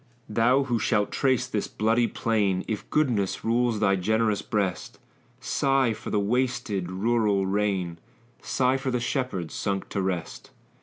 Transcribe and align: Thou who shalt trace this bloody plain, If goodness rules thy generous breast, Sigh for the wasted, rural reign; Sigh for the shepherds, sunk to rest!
Thou 0.27 0.63
who 0.63 0.79
shalt 0.79 1.11
trace 1.11 1.45
this 1.45 1.67
bloody 1.67 2.07
plain, 2.07 2.65
If 2.67 2.89
goodness 2.89 3.43
rules 3.45 3.79
thy 3.79 3.97
generous 3.97 4.41
breast, 4.41 4.97
Sigh 5.39 5.93
for 5.93 6.09
the 6.09 6.19
wasted, 6.19 6.89
rural 6.91 7.45
reign; 7.45 7.99
Sigh 8.41 8.77
for 8.77 8.89
the 8.89 8.99
shepherds, 8.99 9.53
sunk 9.53 9.89
to 9.89 10.01
rest! 10.01 10.49